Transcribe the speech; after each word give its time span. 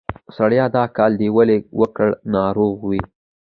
سړیه! 0.37 0.65
دا 0.75 0.83
کار 0.97 1.11
دې 1.19 1.27
ولې 1.35 1.57
وکړ؟ 1.79 2.09
ناروغ 2.33 2.77
وې؟ 2.87 3.01